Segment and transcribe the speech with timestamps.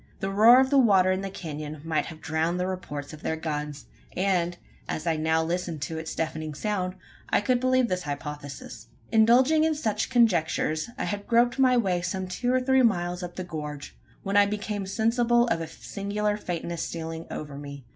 [0.19, 3.35] The roar of the water in the canon might have drowned the reports of their
[3.35, 3.85] guns;
[4.17, 4.57] and,
[4.89, 6.95] as I now listened to its deafening sound,
[7.29, 8.87] I could believe in this hypothesis.
[9.11, 13.35] Indulging in such conjectures, I had groped my way some two or three miles up
[13.35, 17.85] the gorge, when I became sensible of a singular faintness stealing over me.